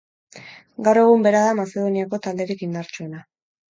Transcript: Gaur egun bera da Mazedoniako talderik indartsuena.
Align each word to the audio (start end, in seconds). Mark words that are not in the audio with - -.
Gaur 0.87 0.99
egun 1.01 1.27
bera 1.29 1.43
da 1.47 1.51
Mazedoniako 1.59 2.21
talderik 2.25 2.65
indartsuena. 2.69 3.23